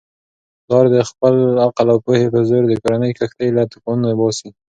پلارد 0.63 0.93
خپل 1.09 1.35
عقل 1.65 1.87
او 1.93 1.97
پوهې 2.05 2.27
په 2.33 2.39
زور 2.49 2.63
د 2.67 2.73
کورنی 2.81 3.11
کښتۍ 3.19 3.49
له 3.57 3.63
توپانونو 3.71 4.17
باسي. 4.19 4.49